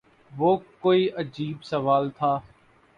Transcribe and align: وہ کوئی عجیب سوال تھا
وہ 0.31 0.55
کوئی 0.79 1.09
عجیب 1.11 1.63
سوال 1.63 2.09
تھا 2.09 2.37